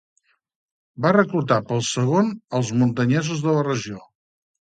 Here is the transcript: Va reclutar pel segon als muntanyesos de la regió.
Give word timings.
Va 1.05 1.11
reclutar 1.17 1.57
pel 1.67 1.83
segon 1.89 2.33
als 2.61 2.71
muntanyesos 2.79 3.45
de 3.47 3.55
la 3.59 3.67
regió. 3.71 4.01